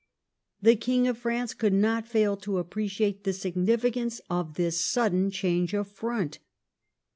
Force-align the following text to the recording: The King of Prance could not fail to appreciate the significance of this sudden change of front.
The 0.63 0.75
King 0.75 1.07
of 1.07 1.21
Prance 1.21 1.53
could 1.53 1.73
not 1.73 2.07
fail 2.07 2.35
to 2.37 2.57
appreciate 2.57 3.23
the 3.23 3.33
significance 3.33 4.19
of 4.31 4.55
this 4.55 4.81
sudden 4.83 5.29
change 5.29 5.75
of 5.75 5.89
front. 5.91 6.39